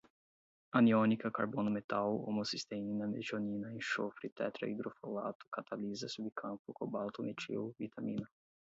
[0.77, 8.27] aniônica, carbono-metal, homocisteína, metionina, enxofre, tetraidrofolato, catalisa, subcampo, cobalto-metil, vitamina